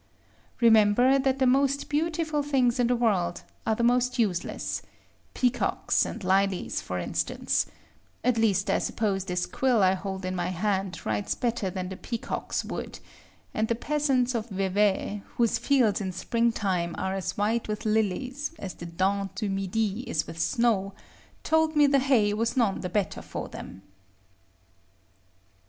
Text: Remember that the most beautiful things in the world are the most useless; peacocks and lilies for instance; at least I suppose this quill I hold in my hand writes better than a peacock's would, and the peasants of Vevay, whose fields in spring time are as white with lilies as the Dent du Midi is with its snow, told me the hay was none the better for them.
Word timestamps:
Remember 0.61 1.19
that 1.19 1.37
the 1.37 1.45
most 1.45 1.87
beautiful 1.87 2.41
things 2.41 2.79
in 2.79 2.87
the 2.87 2.95
world 2.95 3.43
are 3.67 3.75
the 3.75 3.83
most 3.83 4.17
useless; 4.17 4.81
peacocks 5.35 6.07
and 6.07 6.23
lilies 6.23 6.81
for 6.81 6.97
instance; 6.97 7.67
at 8.23 8.39
least 8.39 8.71
I 8.71 8.79
suppose 8.79 9.25
this 9.25 9.45
quill 9.45 9.83
I 9.83 9.93
hold 9.93 10.25
in 10.25 10.35
my 10.35 10.47
hand 10.47 11.05
writes 11.05 11.35
better 11.35 11.69
than 11.69 11.93
a 11.93 11.97
peacock's 11.97 12.65
would, 12.65 12.97
and 13.53 13.67
the 13.67 13.75
peasants 13.75 14.33
of 14.33 14.49
Vevay, 14.49 15.21
whose 15.37 15.59
fields 15.59 16.01
in 16.01 16.11
spring 16.13 16.51
time 16.51 16.95
are 16.97 17.13
as 17.13 17.37
white 17.37 17.67
with 17.67 17.85
lilies 17.85 18.53
as 18.57 18.73
the 18.73 18.87
Dent 18.87 19.35
du 19.35 19.49
Midi 19.51 19.99
is 20.09 20.25
with 20.25 20.37
its 20.37 20.45
snow, 20.45 20.95
told 21.43 21.75
me 21.75 21.85
the 21.85 21.99
hay 21.99 22.33
was 22.33 22.57
none 22.57 22.81
the 22.81 22.89
better 22.89 23.21
for 23.21 23.49
them. 23.49 23.83